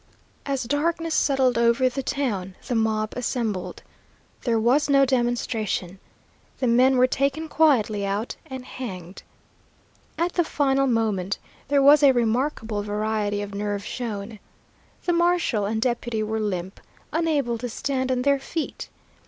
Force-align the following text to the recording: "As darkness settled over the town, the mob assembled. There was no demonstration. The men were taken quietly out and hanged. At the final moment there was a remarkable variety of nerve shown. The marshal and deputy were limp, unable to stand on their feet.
"As 0.47 0.63
darkness 0.63 1.13
settled 1.13 1.59
over 1.59 1.87
the 1.87 2.01
town, 2.01 2.55
the 2.67 2.73
mob 2.73 3.13
assembled. 3.15 3.83
There 4.41 4.59
was 4.59 4.89
no 4.89 5.05
demonstration. 5.05 5.99
The 6.59 6.65
men 6.65 6.97
were 6.97 7.05
taken 7.05 7.47
quietly 7.47 8.03
out 8.03 8.35
and 8.47 8.65
hanged. 8.65 9.21
At 10.17 10.33
the 10.33 10.43
final 10.43 10.87
moment 10.87 11.37
there 11.67 11.83
was 11.83 12.01
a 12.01 12.13
remarkable 12.13 12.81
variety 12.81 13.43
of 13.43 13.53
nerve 13.53 13.85
shown. 13.85 14.39
The 15.05 15.13
marshal 15.13 15.67
and 15.67 15.79
deputy 15.79 16.23
were 16.23 16.39
limp, 16.39 16.79
unable 17.13 17.59
to 17.59 17.69
stand 17.69 18.11
on 18.11 18.23
their 18.23 18.39
feet. 18.39 18.89